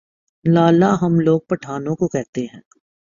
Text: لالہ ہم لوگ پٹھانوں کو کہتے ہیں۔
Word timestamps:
لالہ 0.45 0.89
ہم 1.01 1.19
لوگ 1.19 1.39
پٹھانوں 1.49 1.95
کو 1.95 2.07
کہتے 2.07 2.41
ہیں۔ 2.41 2.61